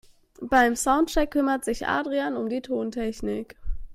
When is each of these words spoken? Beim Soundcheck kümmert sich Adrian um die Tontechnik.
Beim 0.41 0.75
Soundcheck 0.75 1.29
kümmert 1.29 1.63
sich 1.63 1.85
Adrian 1.87 2.35
um 2.35 2.49
die 2.49 2.63
Tontechnik. 2.63 3.55